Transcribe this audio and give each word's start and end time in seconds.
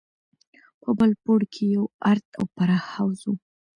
په 0.81 0.89
بل 0.97 1.11
پوړ 1.23 1.39
کښې 1.53 1.65
يو 1.75 1.85
ارت 2.11 2.27
او 2.39 2.45
پراخ 2.55 2.85
حوض 2.95 3.21
و. 3.27 3.33